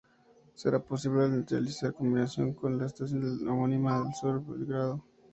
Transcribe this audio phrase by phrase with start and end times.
[0.55, 5.03] Será posible realizar combinación con la estación homónima de la línea Belgrano Sur.